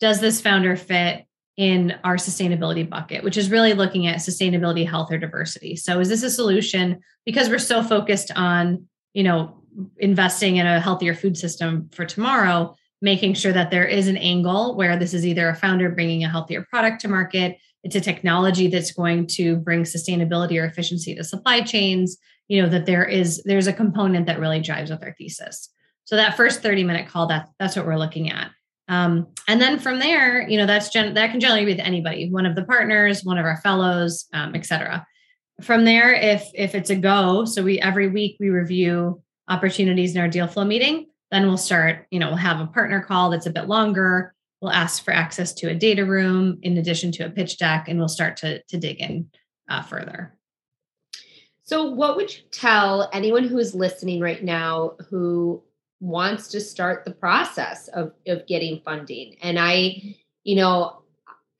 [0.00, 5.12] does this founder fit in our sustainability bucket, which is really looking at sustainability, health,
[5.12, 5.76] or diversity.
[5.76, 9.62] So, is this a solution because we're so focused on you know
[9.98, 14.74] investing in a healthier food system for tomorrow, making sure that there is an angle
[14.74, 18.68] where this is either a founder bringing a healthier product to market, it's a technology
[18.68, 23.42] that's going to bring sustainability or efficiency to supply chains, you know, that there is
[23.44, 25.70] there's a component that really drives with our thesis.
[26.04, 28.50] So that first 30 minute call, that that's what we're looking at.
[28.88, 32.28] Um, and then from there, you know, that's gen- that can generally be with anybody,
[32.28, 35.06] one of the partners, one of our fellows, um, et cetera.
[35.62, 40.20] From there, if if it's a go, so we every week we review opportunities in
[40.20, 43.46] our deal flow meeting, then we'll start, you know, we'll have a partner call that's
[43.46, 44.34] a bit longer.
[44.60, 47.98] We'll ask for access to a data room in addition to a pitch deck, and
[47.98, 49.30] we'll start to, to dig in
[49.68, 50.34] uh, further.
[51.62, 55.62] So, what would you tell anyone who is listening right now who
[56.00, 59.36] wants to start the process of, of getting funding?
[59.42, 61.00] And I, you know,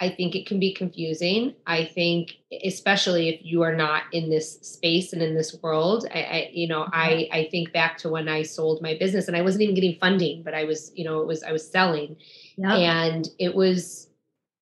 [0.03, 1.55] I think it can be confusing.
[1.67, 6.19] I think, especially if you are not in this space and in this world, I,
[6.23, 9.43] I, you know, I, I think back to when I sold my business and I
[9.43, 12.17] wasn't even getting funding, but I was, you know, it was, I was selling
[12.61, 12.73] yep.
[12.73, 14.09] and it was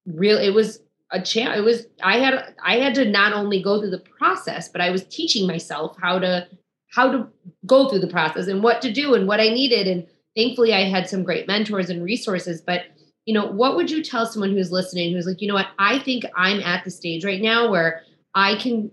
[0.07, 0.39] real.
[0.39, 0.81] It was
[1.11, 1.59] a chance.
[1.59, 4.91] It was, I had, I had to not only go through the process, but I
[4.91, 6.47] was teaching myself how to,
[6.91, 7.27] how to
[7.67, 9.87] go through the process and what to do and what I needed.
[9.87, 10.07] And
[10.37, 12.83] thankfully I had some great mentors and resources, but
[13.25, 15.99] you know, what would you tell someone who's listening who's like, you know what, I
[15.99, 18.03] think I'm at the stage right now where
[18.35, 18.91] I can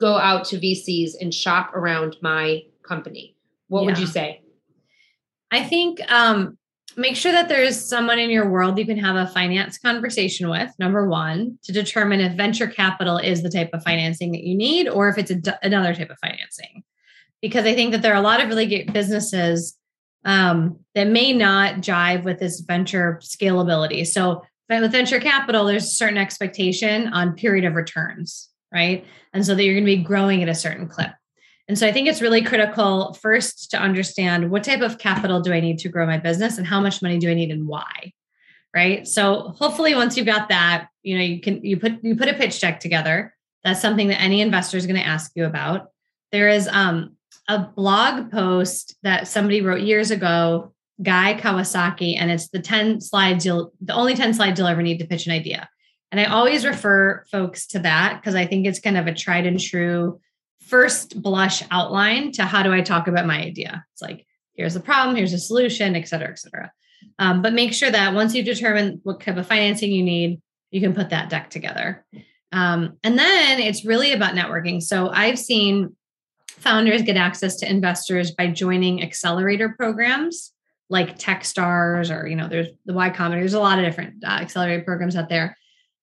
[0.00, 3.36] go out to VCs and shop around my company?
[3.68, 3.86] What yeah.
[3.86, 4.42] would you say?
[5.50, 6.57] I think um,
[6.98, 10.70] make sure that there's someone in your world you can have a finance conversation with,
[10.80, 14.88] number one, to determine if venture capital is the type of financing that you need
[14.88, 15.30] or if it's
[15.62, 16.82] another type of financing.
[17.40, 19.76] Because I think that there are a lot of really great businesses
[20.24, 24.04] um, that may not jive with this venture scalability.
[24.04, 29.06] So, with venture capital, there's a certain expectation on period of returns, right?
[29.32, 31.10] And so that you're going to be growing at a certain clip.
[31.68, 35.52] And so I think it's really critical first to understand what type of capital do
[35.52, 38.12] I need to grow my business and how much money do I need and why.
[38.74, 39.06] Right.
[39.06, 42.34] So hopefully once you've got that, you know, you can you put you put a
[42.34, 43.34] pitch deck together.
[43.64, 45.88] That's something that any investor is going to ask you about.
[46.32, 47.16] There is um,
[47.48, 53.44] a blog post that somebody wrote years ago, Guy Kawasaki, and it's the 10 slides
[53.44, 55.68] you'll the only 10 slides you'll ever need to pitch an idea.
[56.12, 59.46] And I always refer folks to that because I think it's kind of a tried
[59.46, 60.20] and true
[60.68, 63.84] first blush outline to how do I talk about my idea.
[63.92, 66.70] It's like, here's the problem, here's a solution, et cetera, et cetera.
[67.18, 70.80] Um, but make sure that once you determine what kind of financing you need, you
[70.80, 72.04] can put that deck together.
[72.52, 74.82] Um, and then it's really about networking.
[74.82, 75.96] So I've seen
[76.48, 80.52] founders get access to investors by joining accelerator programs
[80.90, 83.40] like Techstars or, you know, there's the Y Combinator.
[83.40, 85.56] There's a lot of different uh, accelerator programs out there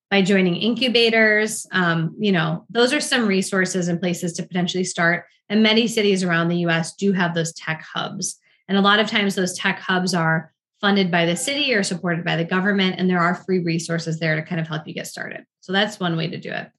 [0.09, 1.65] by joining incubators.
[1.71, 5.25] Um, you know, those are some resources and places to potentially start.
[5.49, 8.39] And many cities around the US do have those tech hubs.
[8.67, 12.25] And a lot of times those tech hubs are funded by the city or supported
[12.25, 12.95] by the government.
[12.97, 15.45] And there are free resources there to kind of help you get started.
[15.61, 16.69] So that's one way to do it.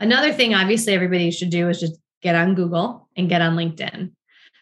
[0.00, 4.12] Another thing, obviously, everybody should do is just get on Google and get on LinkedIn.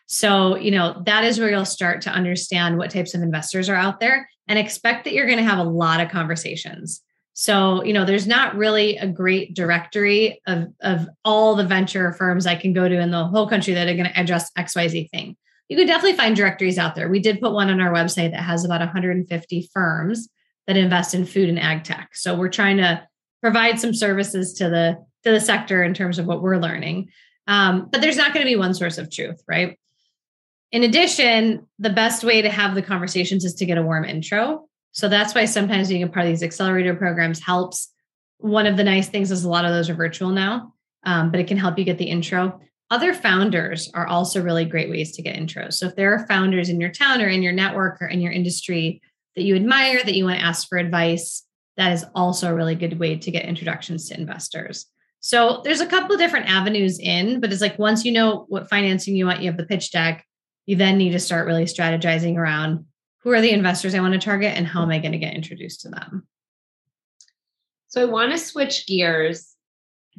[0.07, 3.75] So, you know, that is where you'll start to understand what types of investors are
[3.75, 7.03] out there and expect that you're going to have a lot of conversations.
[7.39, 12.47] So, you know, there's not really a great directory of, of all the venture firms
[12.47, 15.37] I can go to in the whole country that are going to address XYZ thing.
[15.69, 17.11] You could definitely find directories out there.
[17.11, 20.31] We did put one on our website that has about 150 firms
[20.67, 22.09] that invest in food and ag tech.
[22.15, 23.07] So we're trying to
[23.43, 27.11] provide some services to the to the sector in terms of what we're learning.
[27.49, 29.79] Um, but there's not going to be one source of truth, right?
[30.73, 34.69] In addition, the best way to have the conversations is to get a warm intro.
[34.97, 37.93] So that's why sometimes being a part of these accelerator programs helps.
[38.39, 40.73] One of the nice things is a lot of those are virtual now,
[41.05, 42.59] um, but it can help you get the intro.
[42.91, 45.75] Other founders are also really great ways to get intros.
[45.75, 48.33] So if there are founders in your town or in your network or in your
[48.33, 49.03] industry
[49.35, 51.45] that you admire, that you want to ask for advice,
[51.77, 54.87] that is also a really good way to get introductions to investors.
[55.21, 58.71] So there's a couple of different avenues in, but it's like once you know what
[58.71, 60.25] financing you want, you have the pitch deck,
[60.65, 62.87] you then need to start really strategizing around
[63.27, 65.35] who are the investors I want to target and how am I going to get
[65.35, 66.29] introduced to them?
[67.89, 69.57] So I want to switch gears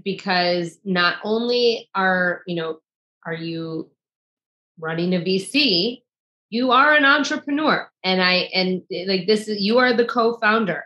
[0.03, 2.79] because not only are, you know,
[3.25, 3.89] are you
[4.77, 6.01] running a VC,
[6.49, 10.83] you are an entrepreneur and I and like this is you are the co-founder.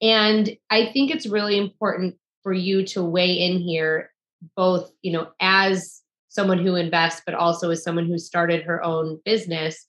[0.00, 4.12] And I think it's really important for you to weigh in here
[4.54, 9.18] both, you know, as someone who invests but also as someone who started her own
[9.24, 9.84] business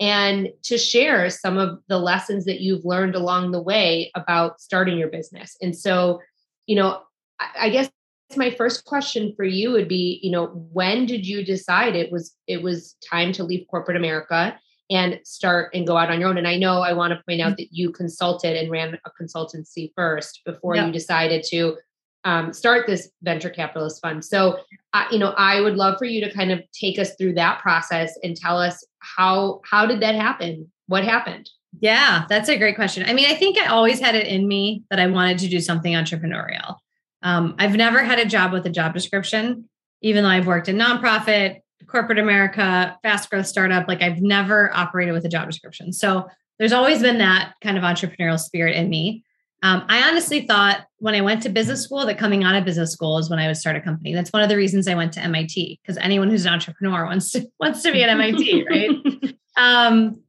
[0.00, 4.98] and to share some of the lessons that you've learned along the way about starting
[4.98, 5.56] your business.
[5.62, 6.20] And so,
[6.66, 7.02] you know,
[7.38, 7.90] I, guess
[8.36, 12.34] my first question for you would be, you know, when did you decide it was
[12.46, 14.58] it was time to leave corporate America
[14.90, 16.38] and start and go out on your own?
[16.38, 17.56] And I know I want to point out mm-hmm.
[17.58, 21.76] that you consulted and ran a consultancy first before you decided to
[22.24, 24.24] um, start this venture capitalist fund.
[24.24, 24.58] So,
[24.92, 27.60] uh, you know, I would love for you to kind of take us through that
[27.60, 30.70] process and tell us how how did that happen?
[30.86, 31.50] What happened?
[31.80, 33.04] Yeah, that's a great question.
[33.06, 35.60] I mean, I think I always had it in me that I wanted to do
[35.60, 36.76] something entrepreneurial.
[37.22, 39.68] Um, I've never had a job with a job description,
[40.00, 43.88] even though I've worked in nonprofit, corporate America, fast growth startup.
[43.88, 45.92] Like I've never operated with a job description.
[45.92, 49.24] So there's always been that kind of entrepreneurial spirit in me.
[49.64, 52.92] Um, I honestly thought when I went to business school that coming out of business
[52.92, 54.12] school is when I would start a company.
[54.12, 57.32] That's one of the reasons I went to MIT because anyone who's an entrepreneur wants
[57.32, 59.34] to wants to be at MIT, right?
[59.56, 60.20] Um,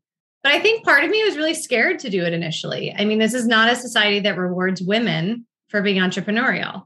[0.44, 2.94] but I think part of me was really scared to do it initially.
[2.96, 6.86] I mean, this is not a society that rewards women for being entrepreneurial.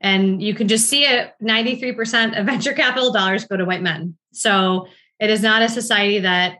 [0.00, 4.16] And you can just see it 93% of venture capital dollars go to white men.
[4.32, 4.86] So
[5.18, 6.58] it is not a society that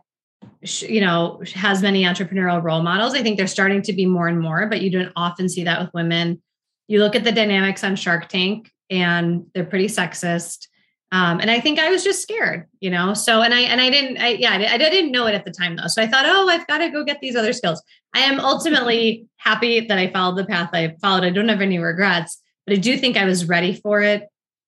[0.61, 3.13] you know has many entrepreneurial role models.
[3.13, 5.79] I think they're starting to be more and more but you don't often see that
[5.79, 6.41] with women.
[6.87, 10.67] You look at the dynamics on shark tank and they're pretty sexist.
[11.11, 13.13] Um, and i think i was just scared you know?
[13.13, 15.51] So and i and i didn't I, yeah I, I didn't know it at the
[15.51, 15.87] time though.
[15.87, 17.81] So i thought oh i've got to go get these other skills.
[18.13, 21.23] I am ultimately happy that i followed the path i followed.
[21.23, 24.27] I don't have any regrets but i do think i was ready for it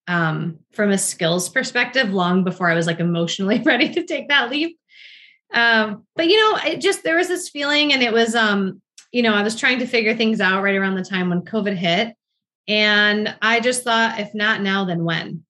[0.09, 4.51] um, from a skills perspective long before i was like emotionally ready to take that
[4.51, 4.79] leap
[5.53, 8.81] Um, but you know, it just there was this feeling, and it was um,
[9.11, 11.75] you know, I was trying to figure things out right around the time when COVID
[11.75, 12.15] hit.
[12.67, 15.43] And I just thought, if not now, then when?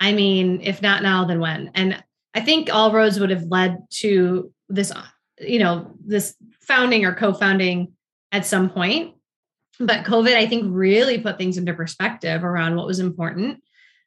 [0.00, 1.70] I mean, if not now, then when?
[1.74, 2.02] And
[2.34, 4.92] I think all roads would have led to this,
[5.40, 7.92] you know, this founding or co-founding
[8.32, 9.14] at some point.
[9.78, 13.62] But COVID, I think, really put things into perspective around what was important.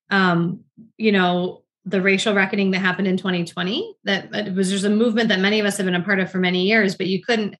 [0.10, 0.62] Um,
[0.98, 5.30] you know, the racial reckoning that happened in 2020, that it was just a movement
[5.30, 7.56] that many of us have been a part of for many years, but you couldn't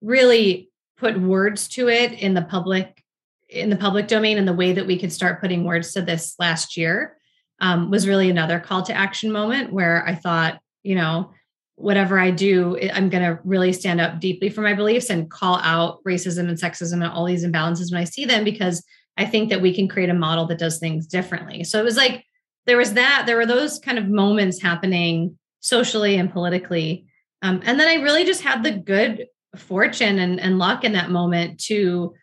[0.00, 3.02] really put words to it in the public
[3.48, 6.34] in the public domain and the way that we could start putting words to this
[6.38, 7.16] last year
[7.60, 11.30] um, was really another call to action moment where i thought you know
[11.74, 15.56] whatever i do i'm going to really stand up deeply for my beliefs and call
[15.56, 18.82] out racism and sexism and all these imbalances when i see them because
[19.18, 21.62] i think that we can create a model that does things differently.
[21.62, 22.24] So it was like
[22.66, 27.06] there was that there were those kind of moments happening socially and politically
[27.42, 31.10] um, and then i really just had the good fortune and, and luck in that
[31.10, 32.14] moment to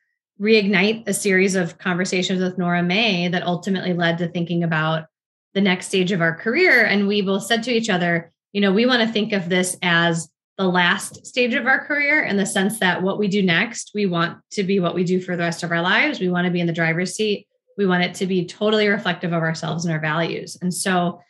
[0.42, 5.06] reignite a series of conversations with Noramay that ultimately led to thinking about
[5.54, 6.86] the next stage of our career.
[6.86, 9.76] And we both said to each other, you know, we want to think of this
[9.82, 13.92] as the last stage of our career in the sense that what we do next,
[13.94, 16.20] we want to be what we do for the rest of our lives.
[16.20, 17.48] We want to be in the driver's seat.
[17.80, 20.56] We want it to be totally reflective of ourselves and our values.
[20.62, 21.22] And so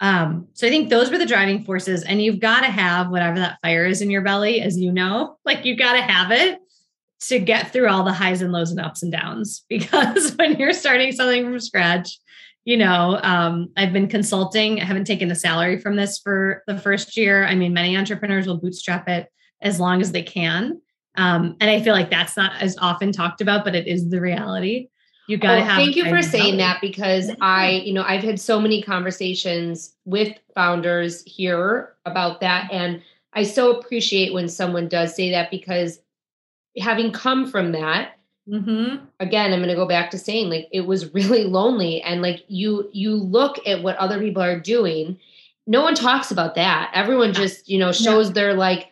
[0.00, 2.04] um, so I think those were the driving forces.
[2.04, 5.36] And you've got to have whatever that fire is in your belly, as you know,
[5.44, 6.58] like you've got to have it
[7.20, 9.64] to get through all the highs and lows and ups and downs.
[9.68, 12.18] Because when you're starting something from scratch,
[12.64, 14.80] you know, um, I've been consulting.
[14.80, 17.44] I haven't taken a salary from this for the first year.
[17.44, 19.28] I mean, many entrepreneurs will bootstrap it
[19.62, 20.80] as long as they can.
[21.16, 24.20] Um, and I feel like that's not as often talked about, but it is the
[24.20, 24.88] reality
[25.28, 25.76] you got to have.
[25.76, 30.36] Thank you for saying that because I, you know, I've had so many conversations with
[30.54, 32.68] founders here about that.
[32.72, 33.02] And
[33.34, 36.00] I so appreciate when someone does say that because
[36.78, 38.14] having come from that,
[38.48, 39.04] Mm-hmm.
[39.20, 42.44] Again, I'm going to go back to saying like it was really lonely, and like
[42.48, 45.18] you you look at what other people are doing.
[45.66, 46.90] No one talks about that.
[46.94, 48.32] Everyone just you know shows yeah.
[48.32, 48.88] their like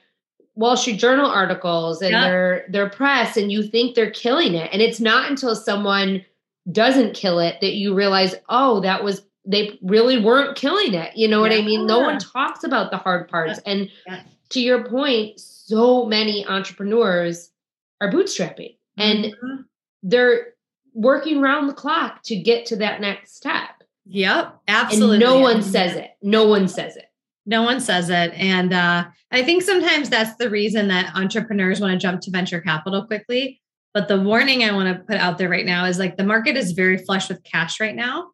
[0.57, 2.29] Wall Street Journal articles and yeah.
[2.29, 4.71] their their press and you think they're killing it.
[4.73, 6.25] And it's not until someone
[6.73, 11.17] doesn't kill it that you realize, oh, that was they really weren't killing it.
[11.17, 11.51] You know yeah.
[11.51, 11.87] what I mean?
[11.87, 13.61] No one talks about the hard parts.
[13.65, 13.73] Yeah.
[13.73, 13.91] And
[14.51, 17.51] to your point, so many entrepreneurs
[18.01, 19.01] are bootstrapping mm-hmm.
[19.01, 19.35] and
[20.03, 20.55] they're
[20.95, 23.83] working round the clock to get to that next step.
[24.07, 25.17] Yep, absolutely.
[25.17, 26.17] And no one says it.
[26.23, 27.11] No one says it.
[27.47, 28.33] No one says it.
[28.35, 32.61] And uh, I think sometimes that's the reason that entrepreneurs want to jump to venture
[32.61, 33.61] capital quickly.
[33.95, 36.57] But the warning I want to put out there right now is like the market
[36.57, 38.31] is very flush with cash right now.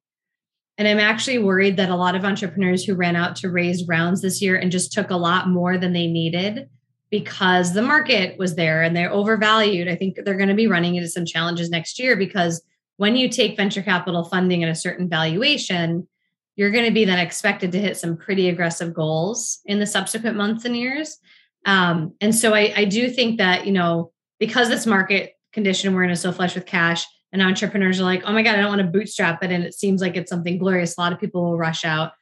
[0.79, 4.23] And I'm actually worried that a lot of entrepreneurs who ran out to raise rounds
[4.23, 6.69] this year and just took a lot more than they needed
[7.11, 9.87] because the market was there and they're overvalued.
[9.87, 12.63] I think they're going to be running into some challenges next year because
[12.97, 16.09] when you take venture capital funding at a certain valuation,
[16.57, 20.37] you're going to be then expected to hit some pretty aggressive goals in the subsequent
[20.37, 21.19] months and years.
[21.65, 26.05] Um, and so I, I do think that, you know, because this market condition we're
[26.05, 28.69] in is so flush with cash, and entrepreneurs are like, oh my God, I don't
[28.69, 29.51] want to bootstrap it.
[29.51, 30.97] And it seems like it's something glorious.
[30.97, 32.13] A lot of people will rush out,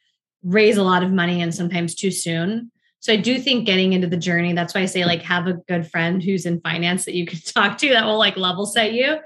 [0.44, 2.70] raise a lot of money, and sometimes too soon.
[3.00, 5.54] So I do think getting into the journey, that's why I say like have a
[5.54, 8.92] good friend who's in finance that you can talk to that will like level set
[8.92, 9.18] you.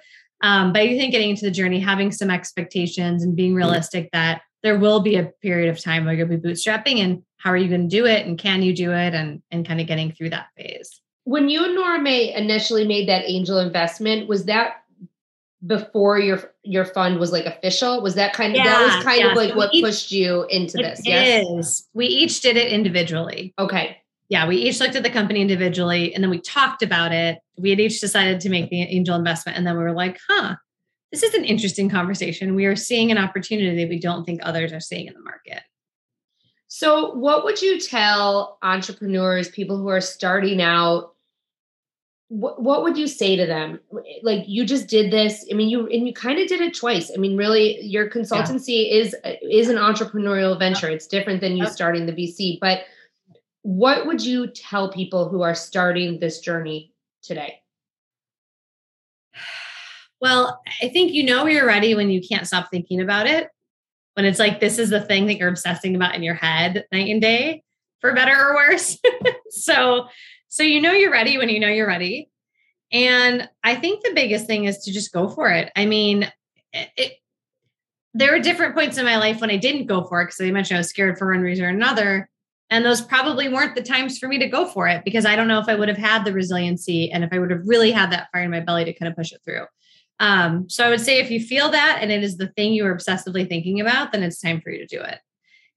[0.43, 4.43] Um, but I think getting into the journey, having some expectations and being realistic that
[4.65, 7.69] there will be a period of time where you'll be bootstrapping and how are you
[7.69, 10.31] going to do it and can you do it and and kind of getting through
[10.31, 11.01] that phase?
[11.25, 14.77] When you and Noramay initially made that angel investment was that
[15.67, 18.03] before your your fund was like official?
[18.03, 19.31] Was that kind of yeah, that was kind yeah.
[19.31, 21.03] of like so what each, pushed you into this?
[21.05, 21.47] Yes.
[21.47, 21.89] is.
[21.93, 23.55] we each did it individually.
[23.59, 23.99] Okay.
[24.31, 27.39] Yeah we each looked at the company individually and then we talked about it.
[27.59, 30.57] We had each decided to make the angel investment and then we were like huh
[31.15, 32.57] this is an interesting conversation.
[32.57, 35.63] We are seeing an opportunity that we don't think others are seeing in the market.
[36.67, 41.13] So, what would you tell entrepreneurs, people who are starting out?
[42.27, 43.79] What, what would you say to them?
[44.25, 45.47] Like you just did this.
[45.49, 47.13] I mean, you and you kind of did it twice.
[47.15, 48.97] I mean, really, your consultancy yeah.
[48.97, 50.89] is is an entrepreneurial venture.
[50.89, 52.59] It's different than you starting the VC.
[52.61, 52.81] But
[53.63, 56.93] what would you tell people who are starting this journey
[57.23, 57.61] today?
[60.25, 63.51] Well, I think you know you're ready when you can't stop thinking about it.
[64.15, 67.11] When it's like this is the thing that you're obsessing about in your head night
[67.11, 67.63] and day,
[68.01, 68.97] for better or worse.
[69.51, 70.07] so,
[70.49, 72.31] so you know you're ready when you know you're ready.
[72.91, 75.71] And I think the biggest thing is to just go for it.
[75.77, 76.33] I mean,
[76.73, 77.19] it,
[78.15, 80.51] there were different points in my life when I didn't go for it because I
[80.53, 82.31] mentioned I was scared for one reason or another.
[82.71, 85.49] And those probably weren't the times for me to go for it because I don't
[85.49, 88.11] know if I would have had the resiliency and if I would have really had
[88.13, 89.67] that fire in my belly to kind of push it through.
[90.21, 92.87] Um, so I would say if you feel that and it is the thing you
[92.87, 95.19] are obsessively thinking about, then it's time for you to do it.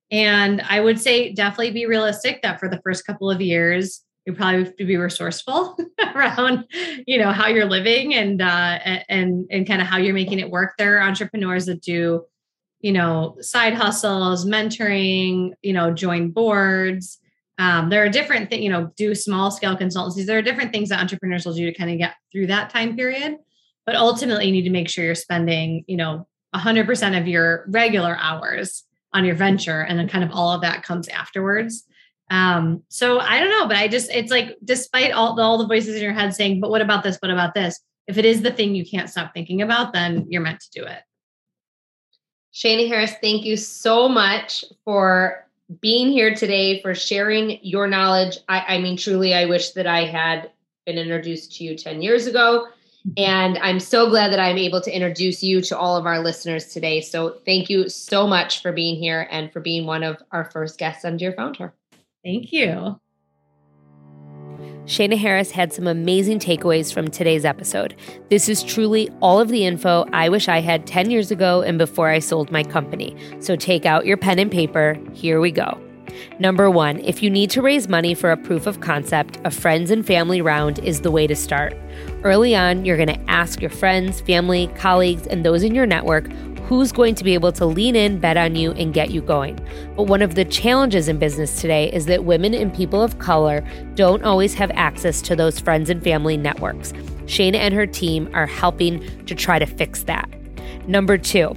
[0.09, 4.33] And I would say definitely be realistic that for the first couple of years, you
[4.33, 5.77] probably have to be resourceful
[6.15, 6.65] around,
[7.05, 8.79] you know, how you're living and uh,
[9.09, 10.73] and and kind of how you're making it work.
[10.77, 12.25] There are entrepreneurs that do
[12.81, 17.19] you know, side hustles, mentoring, you know, join boards.
[17.57, 20.25] Um, there are different things, you know, do small scale consultancies.
[20.25, 22.95] There are different things that entrepreneurs will do to kind of get through that time
[22.95, 23.37] period.
[23.87, 28.17] But ultimately, you need to make sure you're spending, you know, 100% of your regular
[28.19, 28.83] hours
[29.13, 29.81] on your venture.
[29.81, 31.85] And then kind of all of that comes afterwards.
[32.29, 35.95] Um, so I don't know, but I just, it's like, despite all, all the voices
[35.95, 37.17] in your head saying, but what about this?
[37.17, 37.79] What about this?
[38.07, 40.85] If it is the thing you can't stop thinking about, then you're meant to do
[40.85, 40.99] it.
[42.53, 45.47] Shayna Harris, thank you so much for
[45.79, 48.37] being here today, for sharing your knowledge.
[48.49, 50.51] I, I mean, truly, I wish that I had
[50.85, 52.67] been introduced to you 10 years ago.
[53.15, 56.65] And I'm so glad that I'm able to introduce you to all of our listeners
[56.65, 57.01] today.
[57.01, 60.77] So thank you so much for being here and for being one of our first
[60.77, 61.73] guests on Dear Founder.
[62.23, 62.99] Thank you.
[64.85, 67.95] Shayna Harris had some amazing takeaways from today's episode.
[68.29, 71.77] This is truly all of the info I wish I had 10 years ago and
[71.77, 73.15] before I sold my company.
[73.39, 74.97] So take out your pen and paper.
[75.13, 75.86] Here we go.
[76.39, 79.91] Number one, if you need to raise money for a proof of concept, a friends
[79.91, 81.75] and family round is the way to start.
[82.23, 86.27] Early on, you're going to ask your friends, family, colleagues, and those in your network
[86.67, 89.57] who's going to be able to lean in, bet on you, and get you going.
[89.95, 93.65] But one of the challenges in business today is that women and people of color
[93.95, 96.91] don't always have access to those friends and family networks.
[97.25, 100.29] Shayna and her team are helping to try to fix that.
[100.87, 101.55] Number two,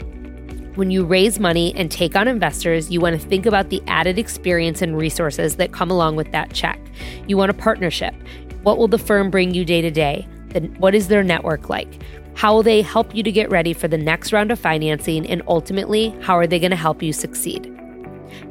[0.77, 4.19] when you raise money and take on investors, you want to think about the added
[4.19, 6.81] experience and resources that come along with that check.
[7.27, 8.15] You want a partnership.
[8.63, 10.29] What will the firm bring you day to day?
[10.79, 12.03] What is their network like?
[12.35, 15.27] How will they help you to get ready for the next round of financing?
[15.27, 17.67] And ultimately, how are they going to help you succeed?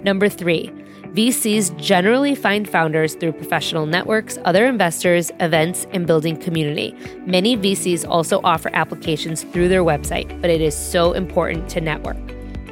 [0.03, 0.71] Number three,
[1.13, 6.95] VCs generally find founders through professional networks, other investors, events, and building community.
[7.25, 12.17] Many VCs also offer applications through their website, but it is so important to network.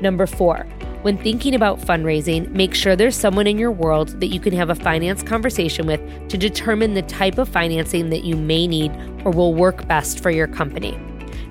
[0.01, 0.67] Number four,
[1.01, 4.69] when thinking about fundraising, make sure there's someone in your world that you can have
[4.69, 8.91] a finance conversation with to determine the type of financing that you may need
[9.25, 10.95] or will work best for your company.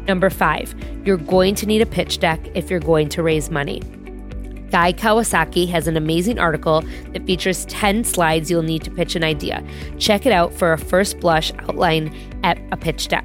[0.06, 0.72] Number five,
[1.04, 3.82] you're going to need a pitch deck if you're going to raise money.
[4.70, 9.24] Guy Kawasaki has an amazing article that features 10 slides you'll need to pitch an
[9.24, 9.64] idea.
[9.98, 13.24] Check it out for a first blush outline at a pitch deck.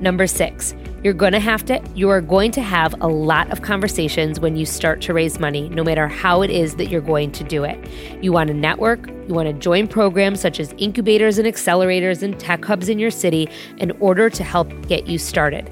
[0.00, 3.62] Number six, you're going to have to you are going to have a lot of
[3.62, 7.32] conversations when you start to raise money, no matter how it is that you're going
[7.32, 7.78] to do it.
[8.22, 12.38] You want to network, you want to join programs such as incubators and accelerators and
[12.38, 13.48] tech hubs in your city
[13.78, 15.70] in order to help get you started.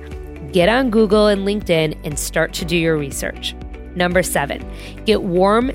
[0.53, 3.55] Get on Google and LinkedIn and start to do your research.
[3.99, 4.64] Number 7.
[5.05, 5.70] Get warm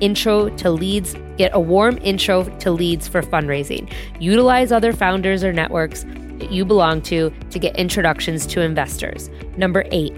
[0.00, 3.90] intro to leads Get a warm intro to leads for fundraising.
[4.18, 6.02] Utilize other founders or networks
[6.38, 9.30] that you belong to to get introductions to investors.
[9.56, 10.12] Number eight,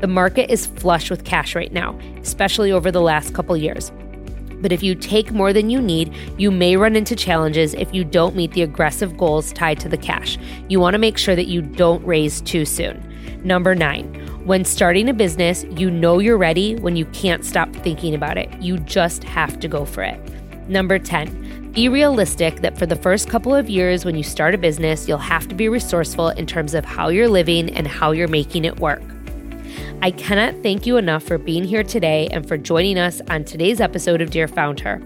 [0.00, 3.92] the market is flush with cash right now, especially over the last couple years.
[4.60, 8.02] But if you take more than you need, you may run into challenges if you
[8.02, 10.38] don't meet the aggressive goals tied to the cash.
[10.68, 13.00] You want to make sure that you don't raise too soon.
[13.44, 14.12] Number nine,
[14.44, 18.52] when starting a business, you know you're ready when you can't stop thinking about it.
[18.60, 20.20] You just have to go for it.
[20.68, 24.58] Number 10, be realistic that for the first couple of years when you start a
[24.58, 28.28] business, you'll have to be resourceful in terms of how you're living and how you're
[28.28, 29.02] making it work.
[30.02, 33.80] I cannot thank you enough for being here today and for joining us on today's
[33.80, 34.98] episode of Dear Found Her.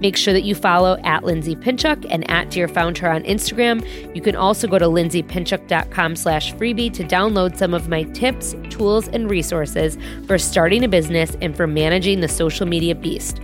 [0.00, 3.84] Make sure that you follow at Lindsay Pinchuk and at Dear Found Her on Instagram.
[4.14, 9.08] You can also go to lindsaypinchuk.com slash freebie to download some of my tips, tools,
[9.08, 13.40] and resources for starting a business and for managing the social media beast.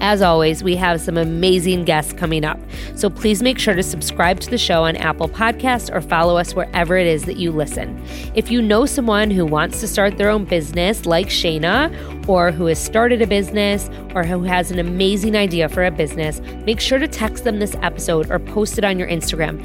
[0.00, 2.58] As always, we have some amazing guests coming up.
[2.94, 6.54] So please make sure to subscribe to the show on Apple Podcasts or follow us
[6.54, 8.02] wherever it is that you listen.
[8.34, 12.66] If you know someone who wants to start their own business, like Shayna, or who
[12.66, 16.98] has started a business, or who has an amazing idea for a business, make sure
[16.98, 19.60] to text them this episode or post it on your Instagram.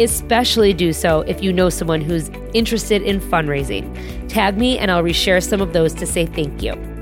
[0.00, 4.28] Especially do so if you know someone who's interested in fundraising.
[4.28, 6.95] Tag me and I'll reshare some of those to say thank you.